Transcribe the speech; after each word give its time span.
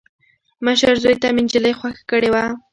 مشر 0.65 0.93
زوي 1.03 1.15
ته 1.21 1.27
مې 1.35 1.41
انجلۍ 1.41 1.73
خوښه 1.79 2.03
کړې 2.09 2.29
وه. 2.33 2.43